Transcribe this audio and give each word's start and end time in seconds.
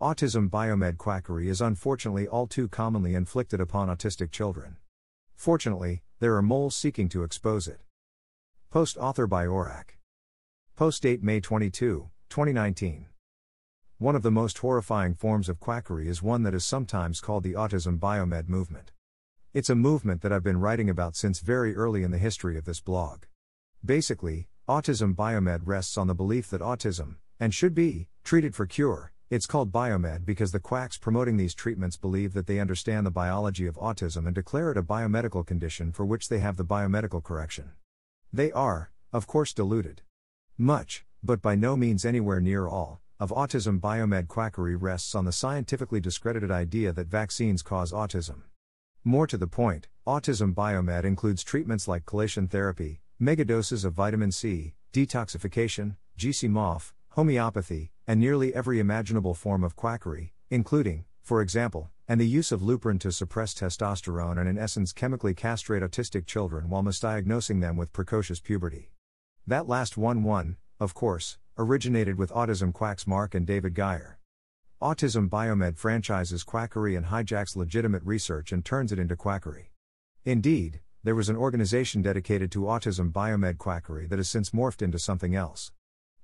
Autism 0.00 0.48
biomed 0.48 0.96
quackery 0.96 1.50
is 1.50 1.60
unfortunately 1.60 2.26
all 2.26 2.46
too 2.46 2.68
commonly 2.68 3.14
inflicted 3.14 3.60
upon 3.60 3.88
autistic 3.88 4.30
children. 4.30 4.78
Fortunately, 5.36 6.02
there 6.20 6.34
are 6.36 6.40
moles 6.40 6.74
seeking 6.74 7.06
to 7.10 7.22
expose 7.22 7.68
it. 7.68 7.80
Post 8.70 8.96
author 8.96 9.26
by 9.26 9.44
Orac. 9.44 9.98
Post 10.74 11.02
date 11.02 11.22
May 11.22 11.38
22, 11.38 12.08
2019. 12.30 13.08
One 13.98 14.16
of 14.16 14.22
the 14.22 14.30
most 14.30 14.56
horrifying 14.56 15.12
forms 15.12 15.50
of 15.50 15.60
quackery 15.60 16.08
is 16.08 16.22
one 16.22 16.44
that 16.44 16.54
is 16.54 16.64
sometimes 16.64 17.20
called 17.20 17.42
the 17.42 17.52
autism 17.52 17.98
biomed 17.98 18.48
movement. 18.48 18.92
It's 19.52 19.68
a 19.68 19.74
movement 19.74 20.22
that 20.22 20.32
I've 20.32 20.42
been 20.42 20.60
writing 20.60 20.88
about 20.88 21.14
since 21.14 21.40
very 21.40 21.76
early 21.76 22.04
in 22.04 22.10
the 22.10 22.16
history 22.16 22.56
of 22.56 22.64
this 22.64 22.80
blog. 22.80 23.24
Basically, 23.84 24.48
autism 24.66 25.14
biomed 25.14 25.60
rests 25.64 25.98
on 25.98 26.06
the 26.06 26.14
belief 26.14 26.48
that 26.48 26.62
autism, 26.62 27.16
and 27.38 27.52
should 27.52 27.74
be, 27.74 28.08
treated 28.24 28.54
for 28.54 28.64
cure, 28.64 29.12
it's 29.30 29.46
called 29.46 29.70
biomed 29.70 30.24
because 30.24 30.50
the 30.50 30.58
quacks 30.58 30.98
promoting 30.98 31.36
these 31.36 31.54
treatments 31.54 31.96
believe 31.96 32.32
that 32.32 32.48
they 32.48 32.58
understand 32.58 33.06
the 33.06 33.12
biology 33.12 33.64
of 33.64 33.76
autism 33.76 34.26
and 34.26 34.34
declare 34.34 34.72
it 34.72 34.76
a 34.76 34.82
biomedical 34.82 35.46
condition 35.46 35.92
for 35.92 36.04
which 36.04 36.28
they 36.28 36.40
have 36.40 36.56
the 36.56 36.64
biomedical 36.64 37.22
correction. 37.22 37.70
They 38.32 38.50
are, 38.50 38.90
of 39.12 39.28
course, 39.28 39.52
deluded. 39.52 40.02
Much, 40.58 41.04
but 41.22 41.40
by 41.40 41.54
no 41.54 41.76
means 41.76 42.04
anywhere 42.04 42.40
near 42.40 42.66
all, 42.66 43.00
of 43.20 43.30
autism 43.30 43.80
biomed 43.80 44.26
quackery 44.26 44.74
rests 44.74 45.14
on 45.14 45.26
the 45.26 45.32
scientifically 45.32 46.00
discredited 46.00 46.50
idea 46.50 46.92
that 46.92 47.06
vaccines 47.06 47.62
cause 47.62 47.92
autism. 47.92 48.42
More 49.04 49.28
to 49.28 49.38
the 49.38 49.46
point, 49.46 49.86
autism 50.08 50.54
biomed 50.54 51.04
includes 51.04 51.44
treatments 51.44 51.86
like 51.86 52.04
chelation 52.04 52.50
therapy, 52.50 53.00
megadoses 53.22 53.84
of 53.84 53.92
vitamin 53.92 54.32
C, 54.32 54.74
detoxification, 54.92 55.94
GcMAF, 56.18 56.92
homeopathy, 57.10 57.92
and 58.10 58.18
nearly 58.18 58.52
every 58.52 58.80
imaginable 58.80 59.34
form 59.34 59.62
of 59.62 59.76
quackery, 59.76 60.32
including, 60.50 61.04
for 61.22 61.40
example, 61.40 61.90
and 62.08 62.20
the 62.20 62.26
use 62.26 62.50
of 62.50 62.60
Lupron 62.60 62.98
to 62.98 63.12
suppress 63.12 63.54
testosterone 63.54 64.36
and 64.36 64.48
in 64.48 64.58
essence 64.58 64.92
chemically 64.92 65.32
castrate 65.32 65.80
autistic 65.80 66.26
children 66.26 66.68
while 66.68 66.82
misdiagnosing 66.82 67.60
them 67.60 67.76
with 67.76 67.92
precocious 67.92 68.40
puberty. 68.40 68.90
That 69.46 69.68
last 69.68 69.96
one 69.96 70.24
one, 70.24 70.56
of 70.80 70.92
course, 70.92 71.38
originated 71.56 72.18
with 72.18 72.32
autism 72.32 72.72
quacks 72.72 73.06
Mark 73.06 73.32
and 73.32 73.46
David 73.46 73.74
Geier. 73.74 74.16
Autism 74.82 75.30
Biomed 75.30 75.76
franchises 75.78 76.42
quackery 76.42 76.96
and 76.96 77.06
hijacks 77.06 77.54
legitimate 77.54 78.02
research 78.04 78.50
and 78.50 78.64
turns 78.64 78.90
it 78.90 78.98
into 78.98 79.14
quackery. 79.14 79.70
Indeed, 80.24 80.80
there 81.04 81.14
was 81.14 81.28
an 81.28 81.36
organization 81.36 82.02
dedicated 82.02 82.50
to 82.50 82.62
autism 82.62 83.12
biomed 83.12 83.58
quackery 83.58 84.08
that 84.08 84.18
has 84.18 84.28
since 84.28 84.50
morphed 84.50 84.82
into 84.82 84.98
something 84.98 85.36
else. 85.36 85.70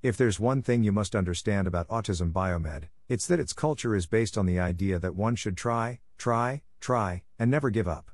If 0.07 0.17
there's 0.17 0.39
one 0.39 0.63
thing 0.63 0.85
you 0.85 0.93
must 0.93 1.17
understand 1.17 1.67
about 1.67 1.89
autism 1.89 2.33
biomed, 2.33 2.85
it's 3.09 3.27
that 3.27 3.41
its 3.41 3.53
culture 3.53 3.93
is 3.93 4.07
based 4.07 4.39
on 4.39 4.47
the 4.47 4.61
idea 4.61 5.01
that 5.01 5.17
one 5.17 5.35
should 5.35 5.57
try, 5.57 5.99
try, 6.17 6.63
try, 6.79 7.25
and 7.41 7.51
never 7.51 7.71
give 7.71 7.89
up. 7.89 8.13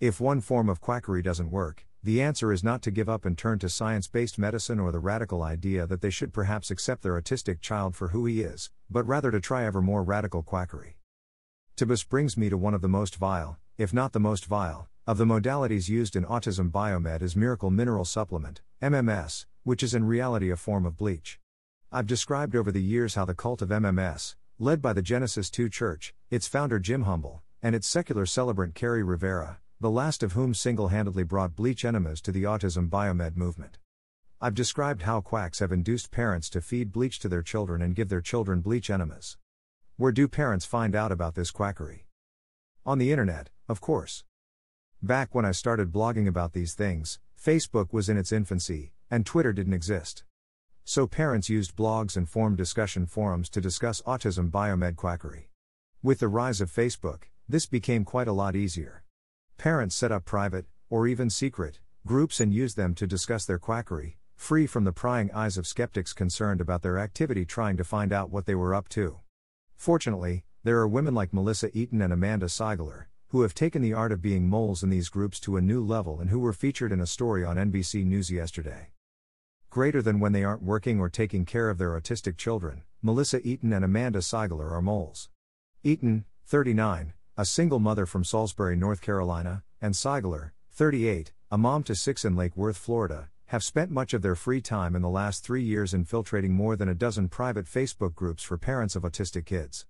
If 0.00 0.20
one 0.20 0.40
form 0.40 0.68
of 0.68 0.80
quackery 0.80 1.22
doesn't 1.22 1.52
work, 1.52 1.86
the 2.02 2.20
answer 2.20 2.52
is 2.52 2.64
not 2.64 2.82
to 2.82 2.90
give 2.90 3.08
up 3.08 3.24
and 3.24 3.38
turn 3.38 3.60
to 3.60 3.68
science 3.68 4.08
based 4.08 4.36
medicine 4.36 4.80
or 4.80 4.90
the 4.90 4.98
radical 4.98 5.44
idea 5.44 5.86
that 5.86 6.00
they 6.00 6.10
should 6.10 6.32
perhaps 6.32 6.72
accept 6.72 7.02
their 7.02 7.12
autistic 7.12 7.60
child 7.60 7.94
for 7.94 8.08
who 8.08 8.26
he 8.26 8.42
is, 8.42 8.70
but 8.90 9.06
rather 9.06 9.30
to 9.30 9.38
try 9.38 9.64
ever 9.64 9.80
more 9.80 10.02
radical 10.02 10.42
quackery. 10.42 10.96
Tibus 11.76 12.02
brings 12.02 12.36
me 12.36 12.48
to 12.48 12.58
one 12.58 12.74
of 12.74 12.82
the 12.82 12.88
most 12.88 13.14
vile, 13.14 13.60
if 13.76 13.94
not 13.94 14.12
the 14.12 14.18
most 14.18 14.46
vile, 14.46 14.88
of 15.06 15.18
the 15.18 15.24
modalities 15.24 15.88
used 15.88 16.16
in 16.16 16.24
autism 16.24 16.72
biomed 16.72 17.22
is 17.22 17.36
miracle 17.36 17.70
mineral 17.70 18.04
supplement, 18.04 18.60
MMS, 18.82 19.46
which 19.62 19.82
is 19.82 19.94
in 19.94 20.04
reality 20.04 20.50
a 20.50 20.56
form 20.56 20.86
of 20.86 20.96
bleach. 20.96 21.38
I've 21.90 22.06
described 22.06 22.54
over 22.54 22.70
the 22.70 22.82
years 22.82 23.14
how 23.14 23.24
the 23.24 23.34
cult 23.34 23.62
of 23.62 23.70
MMS, 23.70 24.34
led 24.58 24.82
by 24.82 24.92
the 24.92 25.02
Genesis 25.02 25.50
2 25.50 25.68
Church, 25.68 26.14
its 26.30 26.46
founder 26.46 26.78
Jim 26.78 27.02
Humble, 27.02 27.42
and 27.62 27.74
its 27.74 27.86
secular 27.86 28.26
celebrant 28.26 28.74
Kerri 28.74 29.02
Rivera, 29.02 29.58
the 29.80 29.90
last 29.90 30.22
of 30.22 30.32
whom 30.32 30.54
single 30.54 30.88
handedly 30.88 31.22
brought 31.22 31.54
bleach 31.54 31.84
enemas 31.84 32.20
to 32.22 32.32
the 32.32 32.42
autism 32.42 32.90
biomed 32.90 33.36
movement. 33.36 33.78
I've 34.40 34.54
described 34.54 35.02
how 35.02 35.20
quacks 35.20 35.60
have 35.60 35.72
induced 35.72 36.10
parents 36.10 36.48
to 36.50 36.60
feed 36.60 36.92
bleach 36.92 37.18
to 37.20 37.28
their 37.28 37.42
children 37.42 37.82
and 37.82 37.94
give 37.94 38.08
their 38.08 38.20
children 38.20 38.60
bleach 38.60 38.90
enemas. 38.90 39.36
Where 39.96 40.12
do 40.12 40.28
parents 40.28 40.64
find 40.64 40.94
out 40.94 41.10
about 41.10 41.34
this 41.34 41.50
quackery? 41.50 42.06
On 42.86 42.98
the 42.98 43.10
internet, 43.10 43.50
of 43.68 43.80
course. 43.80 44.24
Back 45.02 45.34
when 45.34 45.44
I 45.44 45.52
started 45.52 45.90
blogging 45.92 46.28
about 46.28 46.52
these 46.52 46.74
things, 46.74 47.18
Facebook 47.40 47.92
was 47.92 48.08
in 48.08 48.16
its 48.16 48.32
infancy, 48.32 48.92
and 49.10 49.24
Twitter 49.24 49.52
didn't 49.52 49.74
exist. 49.74 50.24
So 50.84 51.06
parents 51.06 51.50
used 51.50 51.76
blogs 51.76 52.16
and 52.16 52.26
formed 52.26 52.56
discussion 52.56 53.04
forums 53.04 53.50
to 53.50 53.60
discuss 53.60 54.00
autism 54.02 54.50
biomed 54.50 54.96
quackery. 54.96 55.50
With 56.02 56.20
the 56.20 56.28
rise 56.28 56.62
of 56.62 56.72
Facebook, 56.72 57.24
this 57.46 57.66
became 57.66 58.04
quite 58.04 58.26
a 58.26 58.32
lot 58.32 58.56
easier. 58.56 59.04
Parents 59.58 59.94
set 59.94 60.12
up 60.12 60.24
private, 60.24 60.64
or 60.88 61.06
even 61.06 61.28
secret, 61.28 61.80
groups 62.06 62.40
and 62.40 62.54
used 62.54 62.76
them 62.76 62.94
to 62.94 63.06
discuss 63.06 63.44
their 63.44 63.58
quackery, 63.58 64.16
free 64.34 64.66
from 64.66 64.84
the 64.84 64.92
prying 64.92 65.30
eyes 65.32 65.58
of 65.58 65.66
skeptics 65.66 66.12
concerned 66.12 66.60
about 66.60 66.80
their 66.80 66.98
activity 66.98 67.44
trying 67.44 67.76
to 67.76 67.84
find 67.84 68.10
out 68.12 68.30
what 68.30 68.46
they 68.46 68.54
were 68.54 68.74
up 68.74 68.88
to. 68.88 69.18
Fortunately, 69.76 70.44
there 70.64 70.78
are 70.78 70.88
women 70.88 71.14
like 71.14 71.34
Melissa 71.34 71.68
Eaton 71.76 72.00
and 72.00 72.12
Amanda 72.12 72.46
Seigler, 72.46 73.08
who 73.28 73.42
have 73.42 73.52
taken 73.54 73.82
the 73.82 73.92
art 73.92 74.12
of 74.12 74.22
being 74.22 74.48
moles 74.48 74.82
in 74.82 74.88
these 74.88 75.10
groups 75.10 75.38
to 75.40 75.56
a 75.58 75.60
new 75.60 75.84
level 75.84 76.18
and 76.18 76.30
who 76.30 76.38
were 76.38 76.54
featured 76.54 76.92
in 76.92 77.00
a 77.00 77.06
story 77.06 77.44
on 77.44 77.56
NBC 77.56 78.06
News 78.06 78.30
yesterday 78.30 78.88
greater 79.70 80.00
than 80.00 80.18
when 80.18 80.32
they 80.32 80.44
aren't 80.44 80.62
working 80.62 80.98
or 80.98 81.08
taking 81.08 81.44
care 81.44 81.68
of 81.68 81.78
their 81.78 81.90
autistic 81.90 82.36
children. 82.36 82.82
Melissa 83.02 83.46
Eaton 83.46 83.72
and 83.72 83.84
Amanda 83.84 84.20
Seigler 84.20 84.70
are 84.72 84.80
moles. 84.80 85.28
Eaton, 85.84 86.24
39, 86.46 87.12
a 87.36 87.44
single 87.44 87.78
mother 87.78 88.06
from 88.06 88.24
Salisbury, 88.24 88.76
North 88.76 89.00
Carolina, 89.00 89.62
and 89.80 89.94
Seigler, 89.94 90.52
38, 90.72 91.32
a 91.50 91.58
mom 91.58 91.82
to 91.84 91.94
six 91.94 92.24
in 92.24 92.34
Lake 92.34 92.56
Worth, 92.56 92.76
Florida, 92.76 93.28
have 93.46 93.62
spent 93.62 93.90
much 93.90 94.14
of 94.14 94.22
their 94.22 94.34
free 94.34 94.60
time 94.60 94.96
in 94.96 95.02
the 95.02 95.08
last 95.08 95.44
three 95.44 95.62
years 95.62 95.94
infiltrating 95.94 96.52
more 96.52 96.74
than 96.74 96.88
a 96.88 96.94
dozen 96.94 97.28
private 97.28 97.66
Facebook 97.66 98.14
groups 98.14 98.42
for 98.42 98.58
parents 98.58 98.96
of 98.96 99.02
autistic 99.02 99.46
kids. 99.46 99.86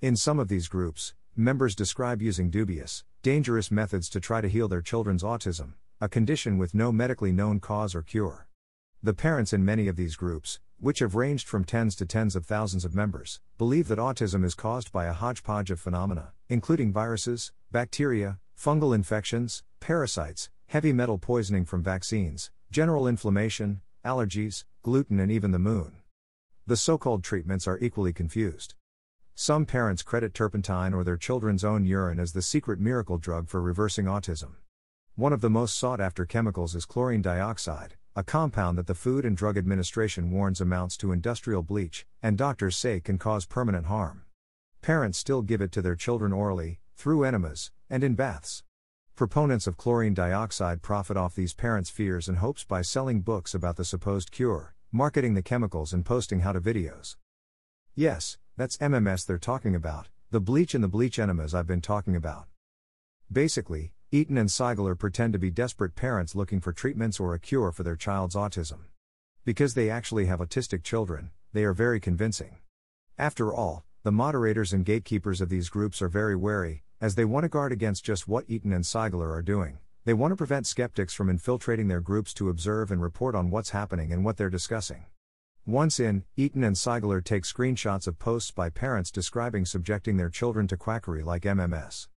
In 0.00 0.16
some 0.16 0.38
of 0.38 0.48
these 0.48 0.68
groups, 0.68 1.14
members 1.36 1.74
describe 1.74 2.20
using 2.20 2.50
dubious, 2.50 3.04
dangerous 3.22 3.70
methods 3.70 4.08
to 4.10 4.20
try 4.20 4.40
to 4.40 4.48
heal 4.48 4.68
their 4.68 4.82
children's 4.82 5.22
autism, 5.22 5.74
a 6.00 6.08
condition 6.08 6.58
with 6.58 6.74
no 6.74 6.92
medically 6.92 7.32
known 7.32 7.60
cause 7.60 7.94
or 7.94 8.02
cure. 8.02 8.46
The 9.02 9.14
parents 9.14 9.54
in 9.54 9.64
many 9.64 9.88
of 9.88 9.96
these 9.96 10.14
groups, 10.14 10.60
which 10.78 10.98
have 10.98 11.14
ranged 11.14 11.48
from 11.48 11.64
tens 11.64 11.96
to 11.96 12.04
tens 12.04 12.36
of 12.36 12.44
thousands 12.44 12.84
of 12.84 12.94
members, 12.94 13.40
believe 13.56 13.88
that 13.88 13.98
autism 13.98 14.44
is 14.44 14.54
caused 14.54 14.92
by 14.92 15.06
a 15.06 15.14
hodgepodge 15.14 15.70
of 15.70 15.80
phenomena, 15.80 16.32
including 16.50 16.92
viruses, 16.92 17.50
bacteria, 17.72 18.38
fungal 18.58 18.94
infections, 18.94 19.62
parasites, 19.80 20.50
heavy 20.66 20.92
metal 20.92 21.16
poisoning 21.16 21.64
from 21.64 21.82
vaccines, 21.82 22.50
general 22.70 23.08
inflammation, 23.08 23.80
allergies, 24.04 24.64
gluten, 24.82 25.18
and 25.18 25.32
even 25.32 25.50
the 25.50 25.58
moon. 25.58 26.02
The 26.66 26.76
so 26.76 26.98
called 26.98 27.24
treatments 27.24 27.66
are 27.66 27.78
equally 27.78 28.12
confused. 28.12 28.74
Some 29.34 29.64
parents 29.64 30.02
credit 30.02 30.34
turpentine 30.34 30.92
or 30.92 31.04
their 31.04 31.16
children's 31.16 31.64
own 31.64 31.86
urine 31.86 32.20
as 32.20 32.34
the 32.34 32.42
secret 32.42 32.78
miracle 32.78 33.16
drug 33.16 33.48
for 33.48 33.62
reversing 33.62 34.04
autism. 34.04 34.56
One 35.14 35.32
of 35.32 35.40
the 35.40 35.48
most 35.48 35.78
sought 35.78 36.02
after 36.02 36.26
chemicals 36.26 36.74
is 36.74 36.84
chlorine 36.84 37.22
dioxide, 37.22 37.94
a 38.20 38.22
compound 38.22 38.76
that 38.76 38.86
the 38.86 38.94
Food 38.94 39.24
and 39.24 39.34
Drug 39.34 39.56
Administration 39.56 40.30
warns 40.30 40.60
amounts 40.60 40.98
to 40.98 41.10
industrial 41.10 41.62
bleach, 41.62 42.04
and 42.22 42.36
doctors 42.36 42.76
say 42.76 43.00
can 43.00 43.16
cause 43.16 43.46
permanent 43.46 43.86
harm. 43.86 44.24
parents 44.82 45.16
still 45.16 45.40
give 45.40 45.62
it 45.62 45.72
to 45.72 45.80
their 45.80 45.96
children 45.96 46.30
orally, 46.30 46.80
through 46.96 47.24
enemas, 47.24 47.70
and 47.88 48.04
in 48.04 48.14
baths. 48.14 48.62
Proponents 49.16 49.66
of 49.66 49.78
chlorine 49.78 50.12
dioxide 50.12 50.82
profit 50.82 51.16
off 51.16 51.34
these 51.34 51.54
parents' 51.54 51.88
fears 51.88 52.28
and 52.28 52.36
hopes 52.36 52.62
by 52.62 52.82
selling 52.82 53.22
books 53.22 53.54
about 53.54 53.76
the 53.76 53.86
supposed 53.86 54.30
cure, 54.30 54.74
marketing 54.92 55.32
the 55.32 55.40
chemicals, 55.40 55.94
and 55.94 56.04
posting 56.04 56.40
how 56.40 56.52
to 56.52 56.60
videos. 56.60 57.16
Yes, 57.94 58.36
that's 58.58 58.76
MMS 58.76 59.24
they're 59.24 59.38
talking 59.38 59.74
about, 59.74 60.08
the 60.30 60.40
bleach 60.40 60.74
and 60.74 60.84
the 60.84 60.88
bleach 60.88 61.18
enemas 61.18 61.54
I've 61.54 61.66
been 61.66 61.80
talking 61.80 62.14
about. 62.14 62.48
Basically, 63.32 63.94
Eaton 64.12 64.36
and 64.36 64.48
Seigler 64.48 64.98
pretend 64.98 65.32
to 65.34 65.38
be 65.38 65.52
desperate 65.52 65.94
parents 65.94 66.34
looking 66.34 66.60
for 66.60 66.72
treatments 66.72 67.20
or 67.20 67.32
a 67.32 67.38
cure 67.38 67.70
for 67.70 67.84
their 67.84 67.94
child's 67.94 68.34
autism. 68.34 68.86
Because 69.44 69.74
they 69.74 69.88
actually 69.88 70.26
have 70.26 70.40
autistic 70.40 70.82
children, 70.82 71.30
they 71.52 71.62
are 71.62 71.72
very 71.72 72.00
convincing. 72.00 72.56
After 73.16 73.54
all, 73.54 73.84
the 74.02 74.10
moderators 74.10 74.72
and 74.72 74.84
gatekeepers 74.84 75.40
of 75.40 75.48
these 75.48 75.68
groups 75.68 76.02
are 76.02 76.08
very 76.08 76.34
wary, 76.34 76.82
as 77.00 77.14
they 77.14 77.24
want 77.24 77.44
to 77.44 77.48
guard 77.48 77.70
against 77.70 78.04
just 78.04 78.26
what 78.26 78.46
Eaton 78.48 78.72
and 78.72 78.82
Seigler 78.82 79.32
are 79.32 79.42
doing. 79.42 79.78
They 80.04 80.14
want 80.14 80.32
to 80.32 80.36
prevent 80.36 80.66
skeptics 80.66 81.14
from 81.14 81.30
infiltrating 81.30 81.86
their 81.86 82.00
groups 82.00 82.34
to 82.34 82.48
observe 82.48 82.90
and 82.90 83.00
report 83.00 83.36
on 83.36 83.50
what's 83.50 83.70
happening 83.70 84.12
and 84.12 84.24
what 84.24 84.36
they're 84.36 84.50
discussing. 84.50 85.04
Once 85.64 86.00
in, 86.00 86.24
Eaton 86.36 86.64
and 86.64 86.74
Seigler 86.74 87.22
take 87.22 87.44
screenshots 87.44 88.08
of 88.08 88.18
posts 88.18 88.50
by 88.50 88.70
parents 88.70 89.12
describing 89.12 89.64
subjecting 89.64 90.16
their 90.16 90.30
children 90.30 90.66
to 90.66 90.76
quackery 90.76 91.22
like 91.22 91.42
MMS. 91.42 92.08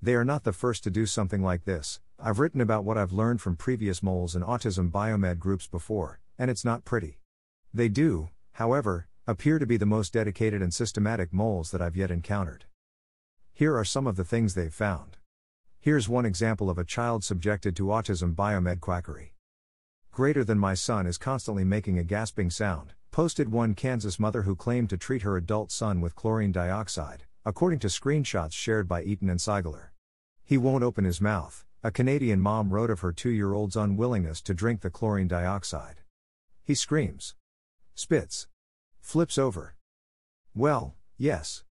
They 0.00 0.14
are 0.14 0.24
not 0.24 0.44
the 0.44 0.52
first 0.52 0.84
to 0.84 0.90
do 0.90 1.06
something 1.06 1.42
like 1.42 1.64
this. 1.64 2.00
I've 2.20 2.38
written 2.38 2.60
about 2.60 2.84
what 2.84 2.96
I've 2.96 3.12
learned 3.12 3.40
from 3.40 3.56
previous 3.56 4.00
moles 4.00 4.36
and 4.36 4.44
autism 4.44 4.92
biomed 4.92 5.40
groups 5.40 5.66
before, 5.66 6.20
and 6.38 6.50
it's 6.50 6.64
not 6.64 6.84
pretty. 6.84 7.18
They 7.74 7.88
do, 7.88 8.28
however, 8.52 9.08
appear 9.26 9.58
to 9.58 9.66
be 9.66 9.76
the 9.76 9.86
most 9.86 10.12
dedicated 10.12 10.62
and 10.62 10.72
systematic 10.72 11.32
moles 11.32 11.72
that 11.72 11.82
I've 11.82 11.96
yet 11.96 12.12
encountered. 12.12 12.64
Here 13.52 13.76
are 13.76 13.84
some 13.84 14.06
of 14.06 14.14
the 14.14 14.24
things 14.24 14.54
they've 14.54 14.72
found. 14.72 15.16
Here's 15.80 16.08
one 16.08 16.24
example 16.24 16.70
of 16.70 16.78
a 16.78 16.84
child 16.84 17.24
subjected 17.24 17.74
to 17.76 17.86
autism 17.86 18.36
biomed 18.36 18.80
quackery. 18.80 19.34
Greater 20.12 20.44
than 20.44 20.58
my 20.58 20.74
son 20.74 21.06
is 21.06 21.18
constantly 21.18 21.64
making 21.64 21.98
a 21.98 22.04
gasping 22.04 22.50
sound, 22.50 22.94
posted 23.10 23.50
one 23.50 23.74
Kansas 23.74 24.20
mother 24.20 24.42
who 24.42 24.54
claimed 24.54 24.90
to 24.90 24.96
treat 24.96 25.22
her 25.22 25.36
adult 25.36 25.72
son 25.72 26.00
with 26.00 26.14
chlorine 26.14 26.52
dioxide, 26.52 27.24
according 27.44 27.78
to 27.80 27.88
screenshots 27.88 28.52
shared 28.52 28.88
by 28.88 29.02
Eaton 29.02 29.30
and 29.30 29.40
Seigler. 29.40 29.88
He 30.44 30.58
won't 30.58 30.84
open 30.84 31.04
his 31.04 31.20
mouth, 31.20 31.64
a 31.82 31.90
Canadian 31.90 32.40
mom 32.40 32.70
wrote 32.70 32.90
of 32.90 33.00
her 33.00 33.12
two 33.12 33.30
year 33.30 33.52
old's 33.52 33.76
unwillingness 33.76 34.40
to 34.42 34.54
drink 34.54 34.80
the 34.80 34.90
chlorine 34.90 35.28
dioxide. 35.28 36.00
He 36.64 36.74
screams, 36.74 37.34
spits, 37.94 38.48
flips 39.00 39.38
over. 39.38 39.76
Well, 40.54 40.96
yes. 41.16 41.64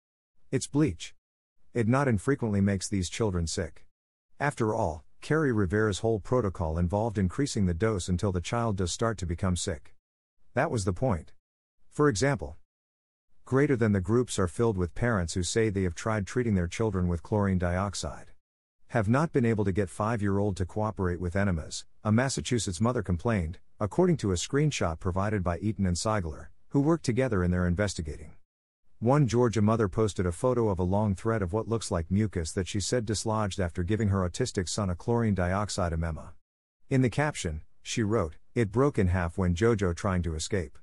It's 0.52 0.68
bleach. 0.68 1.16
It 1.74 1.88
not 1.88 2.08
infrequently 2.08 2.62
makes 2.62 2.88
these 2.88 3.10
children 3.10 3.48
sick. 3.48 3.86
After 4.40 4.74
all, 4.74 5.04
Kerri 5.22 5.52
Rivera's 5.52 6.00
whole 6.00 6.20
protocol 6.20 6.78
involved 6.78 7.18
increasing 7.18 7.66
the 7.66 7.74
dose 7.74 8.08
until 8.08 8.32
the 8.32 8.42
child 8.42 8.78
does 8.78 8.92
start 8.92 9.18
to 9.18 9.26
become 9.26 9.56
sick. 9.56 9.96
That 10.54 10.70
was 10.70 10.86
the 10.86 10.94
point. 10.94 11.34
For 11.90 12.08
example, 12.10 12.58
greater 13.46 13.76
than 13.76 13.92
the 13.92 14.02
groups 14.02 14.40
are 14.40 14.48
filled 14.48 14.76
with 14.76 14.96
parents 14.96 15.36
who 15.36 15.44
say 15.44 15.70
they 15.70 15.84
have 15.84 15.94
tried 15.94 16.26
treating 16.26 16.56
their 16.56 16.68
children 16.68 17.08
with 17.08 17.22
chlorine 17.22 17.60
dioxide. 17.60 18.32
Have 18.88 19.08
not 19.08 19.32
been 19.32 19.46
able 19.46 19.64
to 19.66 19.72
get 19.72 19.88
5 19.88 20.20
year 20.20 20.40
old 20.40 20.58
to 20.58 20.66
cooperate 20.66 21.20
with 21.20 21.36
enemas, 21.36 21.86
a 22.04 22.12
Massachusetts 22.12 22.82
mother 22.82 23.04
complained, 23.04 23.60
according 23.80 24.18
to 24.18 24.32
a 24.32 24.36
screenshot 24.36 25.00
provided 25.00 25.44
by 25.44 25.60
Eaton 25.60 25.86
and 25.86 25.96
Seigler, 25.96 26.48
who 26.70 26.80
worked 26.82 27.06
together 27.06 27.44
in 27.44 27.52
their 27.52 27.68
investigating. 27.68 28.32
One 28.98 29.28
Georgia 29.28 29.62
mother 29.62 29.88
posted 29.90 30.26
a 30.26 30.32
photo 30.32 30.70
of 30.70 30.80
a 30.80 30.84
long 30.84 31.14
thread 31.14 31.44
of 31.44 31.54
what 31.54 31.68
looks 31.68 31.92
like 31.92 32.10
mucus 32.10 32.52
that 32.54 32.68
she 32.68 32.80
said 32.80 33.06
dislodged 33.06 33.60
after 33.60 33.84
giving 33.84 34.08
her 34.08 34.28
autistic 34.28 34.68
son 34.68 34.90
a 34.90 34.96
chlorine 34.96 35.36
dioxide 35.36 35.94
enema. 35.94 36.34
In 36.90 37.04
the 37.04 37.12
caption, 37.12 37.62
she 37.84 38.02
wrote, 38.02 38.38
It 38.56 38.72
broke 38.72 38.98
in 38.98 39.10
half 39.10 39.38
when 39.38 39.54
Jojo 39.54 39.96
trying 39.96 40.24
to 40.24 40.34
escape. 40.34 40.80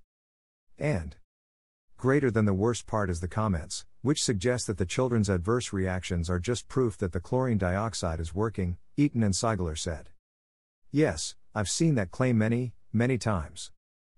And 0.78 1.16
greater 2.02 2.32
than 2.32 2.46
the 2.46 2.52
worst 2.52 2.84
part 2.84 3.08
is 3.08 3.20
the 3.20 3.28
comments, 3.28 3.84
which 4.00 4.24
suggest 4.24 4.66
that 4.66 4.76
the 4.76 4.84
children's 4.84 5.28
adverse 5.28 5.72
reactions 5.72 6.28
are 6.28 6.40
just 6.40 6.66
proof 6.66 6.98
that 6.98 7.12
the 7.12 7.20
chlorine 7.20 7.56
dioxide 7.56 8.18
is 8.18 8.34
working, 8.34 8.76
Eaton 8.96 9.22
and 9.22 9.34
Seigler 9.34 9.78
said. 9.78 10.08
Yes, 10.90 11.36
I've 11.54 11.70
seen 11.70 11.94
that 11.94 12.10
claim 12.10 12.36
many, 12.36 12.72
many 12.92 13.18
times. 13.18 13.70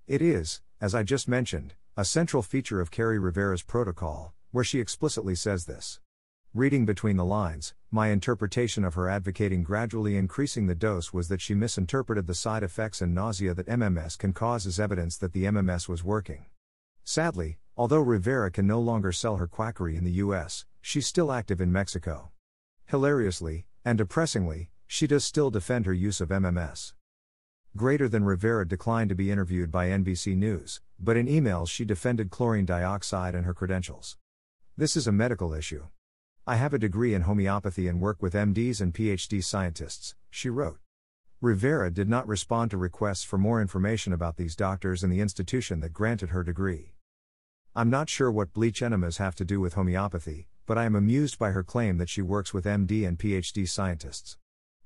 It 0.07 0.23
is, 0.23 0.63
as 0.81 0.95
I 0.95 1.03
just 1.03 1.29
mentioned, 1.29 1.75
a 1.95 2.07
central 2.07 2.43
feature 2.43 2.81
of 2.81 2.91
Kerri 2.91 3.19
Rivera's 3.19 3.63
protocol, 3.63 4.33
where 4.51 4.65
she 4.65 4.81
explicitly 4.81 5.35
says 5.35 5.67
this. 5.67 6.01
Reading 6.55 6.87
between 6.87 7.19
the 7.19 7.23
lines, 7.27 7.75
my 7.91 8.09
interpretation 8.09 8.83
of 8.87 8.95
her 8.95 9.11
advocating 9.11 9.63
gradually 9.63 10.17
increasing 10.17 10.69
the 10.69 10.75
dose 10.75 11.13
was 11.13 11.29
that 11.29 11.43
she 11.43 11.55
misinterpreted 11.55 12.29
the 12.29 12.35
side 12.35 12.63
effects 12.63 13.03
and 13.03 13.15
nausea 13.15 13.53
that 13.53 13.69
MMS 13.69 14.17
can 14.17 14.33
cause 14.33 14.67
as 14.67 14.81
evidence 14.81 15.19
that 15.19 15.35
the 15.35 15.45
MMS 15.45 15.87
was 15.87 16.03
working. 16.03 16.47
Sadly, 17.07 17.59
although 17.77 18.01
Rivera 18.01 18.51
can 18.51 18.67
no 18.67 18.81
longer 18.81 19.11
sell 19.11 19.37
her 19.37 19.47
quackery 19.47 19.97
in 19.97 20.05
the 20.05 20.13
US, 20.13 20.65
she's 20.81 21.07
still 21.07 21.33
active 21.33 21.61
in 21.61 21.73
Mexico. 21.73 22.31
Hilariously, 22.87 23.67
and 23.85 23.99
depressingly, 23.99 24.71
she 24.87 25.07
does 25.07 25.25
still 25.25 25.51
defend 25.51 25.87
her 25.87 25.93
use 25.93 26.21
of 26.21 26.29
MMS. 26.29 26.93
Greater 27.77 28.09
than 28.09 28.25
Rivera 28.25 28.67
declined 28.67 29.09
to 29.09 29.17
be 29.17 29.33
interviewed 29.33 29.73
by 29.73 29.89
NBC 29.89 30.37
News, 30.37 30.81
but 31.01 31.17
in 31.17 31.27
emails 31.27 31.69
she 31.69 31.85
defended 31.85 32.31
chlorine 32.31 32.65
dioxide 32.65 33.35
and 33.35 33.45
her 33.45 33.55
credentials. 33.55 34.17
This 34.77 34.97
is 34.97 35.09
a 35.09 35.13
medical 35.13 35.53
issue. 35.53 35.89
I 36.47 36.57
have 36.57 36.73
a 36.73 36.79
degree 36.79 37.15
in 37.15 37.23
homeopathy 37.23 37.89
and 37.89 38.01
work 38.01 38.23
with 38.23 38.35
MDs 38.35 38.81
and 38.81 38.95
PhD 38.95 39.43
scientists, 39.43 40.15
she 40.31 40.49
wrote. 40.49 40.79
Rivera 41.41 41.91
did 41.91 42.09
not 42.09 42.29
respond 42.29 42.71
to 42.71 42.77
requests 42.77 43.25
for 43.25 43.39
more 43.39 43.61
information 43.61 44.13
about 44.13 44.37
these 44.37 44.55
doctors 44.55 45.03
and 45.03 45.13
the 45.13 45.21
institution 45.21 45.81
that 45.81 45.93
granted 45.93 46.31
her 46.31 46.45
degree. 46.45 46.94
I'm 47.77 47.91
not 47.91 48.09
sure 48.09 48.31
what 48.31 48.53
bleach 48.53 48.83
enemas 48.83 49.17
have 49.17 49.35
to 49.35 49.45
do 49.45 49.59
with 49.59 49.75
homeopathy, 49.75 50.47
but 50.65 50.79
I 50.79 50.85
am 50.85 50.95
amused 50.95 51.41
by 51.41 51.51
her 51.51 51.65
claim 51.65 51.99
that 51.99 52.09
she 52.09 52.23
works 52.23 52.55
with 52.55 52.67
MD 52.67 53.05
and 53.05 53.19
PhD 53.19 53.69
scientists. 53.69 54.39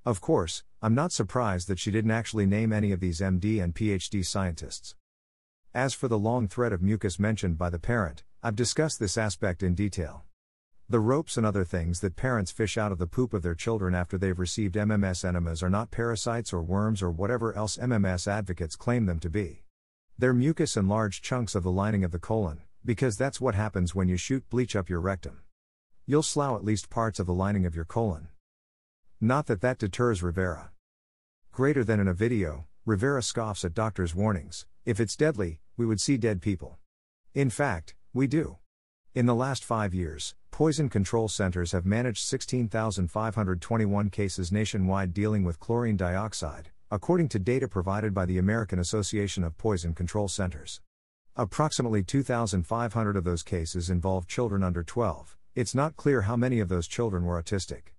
Of 0.07 0.23
course, 0.23 0.65
I'm 0.81 0.95
not 0.95 1.13
surprised 1.13 1.69
that 1.69 1.79
she 1.79 1.91
didn't 1.91 2.13
actually 2.13 2.47
name 2.47 2.73
any 2.73 2.91
of 2.91 3.01
these 3.01 3.21
MD 3.21 3.63
and 3.63 3.75
PhD 3.75 4.25
scientists. 4.25 4.95
As 5.75 5.93
for 5.93 6.09
the 6.09 6.19
long 6.19 6.49
thread 6.49 6.73
of 6.73 6.81
mucus 6.81 7.19
mentioned 7.19 7.59
by 7.59 7.69
the 7.69 7.79
parent, 7.79 8.23
I've 8.43 8.57
discussed 8.57 9.01
this 9.01 9.19
aspect 9.19 9.63
in 9.63 9.75
detail. 9.75 10.25
The 10.89 11.01
ropes 11.01 11.37
and 11.37 11.45
other 11.45 11.67
things 11.67 12.01
that 12.01 12.17
parents 12.17 12.51
fish 12.51 12.79
out 12.79 12.91
of 12.91 12.97
the 12.97 13.07
poop 13.07 13.35
of 13.35 13.43
their 13.43 13.55
children 13.55 13.95
after 13.95 14.17
they've 14.17 14.39
received 14.39 14.77
MMS 14.77 15.27
enemas 15.27 15.63
are 15.63 15.69
not 15.69 15.91
parasites 15.91 16.55
or 16.55 16.63
worms 16.63 17.03
or 17.03 17.11
whatever 17.11 17.55
else 17.55 17.77
MMS 17.77 18.27
advocates 18.27 18.77
claim 18.77 19.05
them 19.05 19.19
to 19.19 19.29
be. 19.29 19.65
They're 20.17 20.33
mucus 20.33 20.75
and 20.75 20.89
large 20.89 21.21
chunks 21.21 21.55
of 21.55 21.65
the 21.65 21.71
lining 21.71 22.03
of 22.03 22.13
the 22.13 22.19
colon, 22.19 22.63
because 22.89 23.19
that's 23.19 23.39
what 23.39 23.55
happens 23.55 23.95
when 23.95 24.09
you 24.09 24.17
shoot 24.17 24.49
bleach 24.49 24.75
up 24.75 24.89
your 24.89 24.99
rectum. 24.99 25.43
You'll 26.07 26.23
slough 26.23 26.57
at 26.57 26.65
least 26.65 26.89
parts 26.89 27.21
of 27.21 27.27
the 27.27 27.35
lining 27.35 27.67
of 27.67 27.77
your 27.77 27.85
colon. 27.85 28.29
Not 29.21 29.45
that 29.49 29.61
that 29.61 29.77
deters 29.77 30.23
Rivera. 30.23 30.71
Greater 31.53 31.85
than 31.85 32.01
in 32.01 32.09
a 32.09 32.15
video, 32.15 32.67
Rivera 32.87 33.23
scoffs 33.23 33.63
at 33.63 33.75
doctors' 33.75 34.15
warnings 34.15 34.65
if 34.87 35.01
it's 35.01 35.17
deadly, 35.17 35.61
we 35.77 35.85
would 35.85 36.01
see 36.01 36.17
dead 36.17 36.41
people. 36.41 36.79
In 37.35 37.51
fact, 37.51 37.95
we 38.15 38.27
do. 38.27 38.57
In 39.15 39.27
the 39.27 39.35
last 39.35 39.65
five 39.65 39.93
years, 39.93 40.35
poison 40.51 40.89
control 40.89 41.29
centers 41.29 41.73
have 41.73 41.85
managed 41.85 42.25
16,521 42.25 44.09
cases 44.09 44.51
nationwide 44.51 45.13
dealing 45.13 45.45
with 45.45 45.61
chlorine 45.61 45.99
dioxide, 45.99 46.71
according 46.91 47.29
to 47.29 47.39
data 47.39 47.69
provided 47.69 48.15
by 48.15 48.25
the 48.25 48.39
American 48.39 48.79
Association 48.79 49.45
of 49.45 49.59
Poison 49.59 49.93
Control 49.93 50.27
Centers. 50.27 50.81
Approximately 51.41 52.03
2,500 52.03 53.17
of 53.17 53.23
those 53.23 53.45
cases 53.45 53.91
involved 53.91 54.29
children 54.29 54.65
under 54.65 54.83
12. 54.83 55.37
It's 55.55 55.73
not 55.73 55.95
clear 55.95 56.23
how 56.23 56.35
many 56.35 56.59
of 56.59 56.69
those 56.69 56.89
children 56.89 57.25
were 57.25 57.41
autistic. 57.41 57.93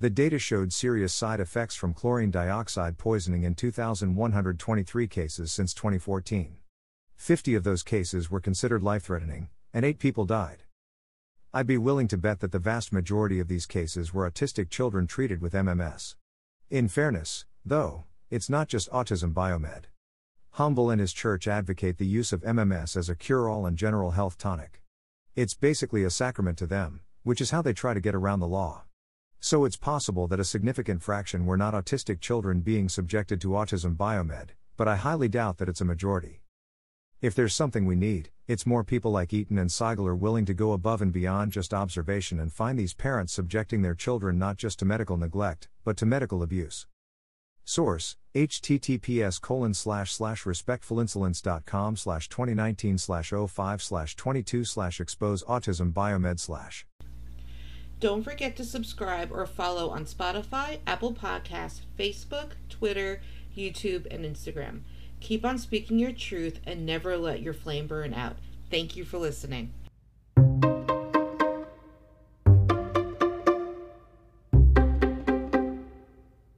The 0.00 0.10
data 0.10 0.36
showed 0.40 0.72
serious 0.72 1.14
side 1.14 1.38
effects 1.38 1.76
from 1.76 1.94
chlorine 1.94 2.32
dioxide 2.32 2.98
poisoning 2.98 3.44
in 3.44 3.54
2,123 3.54 5.06
cases 5.06 5.52
since 5.52 5.72
2014. 5.74 6.56
50 7.14 7.54
of 7.54 7.62
those 7.62 7.84
cases 7.84 8.32
were 8.32 8.40
considered 8.40 8.82
life 8.82 9.04
threatening, 9.04 9.48
and 9.72 9.84
8 9.84 10.00
people 10.00 10.24
died. 10.24 10.64
I'd 11.54 11.68
be 11.68 11.78
willing 11.78 12.08
to 12.08 12.18
bet 12.18 12.40
that 12.40 12.50
the 12.50 12.58
vast 12.58 12.92
majority 12.92 13.38
of 13.38 13.46
these 13.46 13.64
cases 13.64 14.12
were 14.12 14.28
autistic 14.28 14.70
children 14.70 15.06
treated 15.06 15.40
with 15.40 15.52
MMS. 15.52 16.16
In 16.68 16.88
fairness, 16.88 17.44
though, 17.64 18.06
it's 18.28 18.50
not 18.50 18.66
just 18.66 18.90
autism 18.90 19.32
biomed. 19.32 19.84
Humble 20.56 20.90
and 20.90 21.00
his 21.00 21.14
church 21.14 21.48
advocate 21.48 21.96
the 21.96 22.06
use 22.06 22.30
of 22.30 22.42
MMS 22.42 22.94
as 22.94 23.08
a 23.08 23.16
cure 23.16 23.48
all 23.48 23.64
and 23.64 23.74
general 23.74 24.10
health 24.10 24.36
tonic. 24.36 24.82
It's 25.34 25.54
basically 25.54 26.04
a 26.04 26.10
sacrament 26.10 26.58
to 26.58 26.66
them, 26.66 27.00
which 27.22 27.40
is 27.40 27.52
how 27.52 27.62
they 27.62 27.72
try 27.72 27.94
to 27.94 28.00
get 28.00 28.14
around 28.14 28.40
the 28.40 28.46
law. 28.46 28.82
So 29.40 29.64
it's 29.64 29.78
possible 29.78 30.28
that 30.28 30.40
a 30.40 30.44
significant 30.44 31.02
fraction 31.02 31.46
were 31.46 31.56
not 31.56 31.72
autistic 31.72 32.20
children 32.20 32.60
being 32.60 32.90
subjected 32.90 33.40
to 33.40 33.48
autism 33.48 33.96
biomed, 33.96 34.50
but 34.76 34.86
I 34.86 34.96
highly 34.96 35.26
doubt 35.26 35.56
that 35.56 35.70
it's 35.70 35.80
a 35.80 35.86
majority. 35.86 36.42
If 37.22 37.34
there's 37.34 37.54
something 37.54 37.86
we 37.86 37.96
need, 37.96 38.28
it's 38.46 38.66
more 38.66 38.84
people 38.84 39.10
like 39.10 39.32
Eaton 39.32 39.56
and 39.56 39.70
Seigler 39.70 40.18
willing 40.18 40.44
to 40.44 40.52
go 40.52 40.72
above 40.72 41.00
and 41.00 41.14
beyond 41.14 41.52
just 41.52 41.72
observation 41.72 42.38
and 42.38 42.52
find 42.52 42.78
these 42.78 42.92
parents 42.92 43.32
subjecting 43.32 43.80
their 43.80 43.94
children 43.94 44.38
not 44.38 44.58
just 44.58 44.80
to 44.80 44.84
medical 44.84 45.16
neglect, 45.16 45.70
but 45.82 45.96
to 45.96 46.04
medical 46.04 46.42
abuse. 46.42 46.86
Source 47.64 48.16
https 48.34 49.40
colon 49.40 49.74
slash 49.74 50.12
slash 50.12 50.44
respectfulinsolence.com 50.44 51.96
slash 51.96 52.28
2019 52.28 52.98
slash 52.98 53.32
05 53.48 53.82
slash 53.82 54.16
22 54.16 54.64
slash 54.64 55.00
expose 55.00 55.42
autism 55.44 55.92
biomed 55.92 56.40
slash 56.40 56.86
Don't 58.00 58.22
forget 58.22 58.56
to 58.56 58.64
subscribe 58.64 59.30
or 59.30 59.46
follow 59.46 59.90
on 59.90 60.06
Spotify, 60.06 60.78
Apple 60.86 61.14
Podcasts, 61.14 61.82
Facebook, 61.98 62.52
Twitter, 62.68 63.20
YouTube, 63.56 64.06
and 64.10 64.24
Instagram. 64.24 64.80
Keep 65.20 65.44
on 65.44 65.58
speaking 65.58 65.98
your 65.98 66.12
truth 66.12 66.58
and 66.66 66.84
never 66.84 67.16
let 67.16 67.42
your 67.42 67.54
flame 67.54 67.86
burn 67.86 68.12
out. 68.12 68.36
Thank 68.70 68.96
you 68.96 69.04
for 69.04 69.18
listening. 69.18 69.72